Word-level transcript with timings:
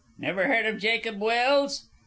Never 0.17 0.47
heard 0.47 0.65
of 0.65 0.79
Jacob 0.79 1.19
Welse? 1.21 1.85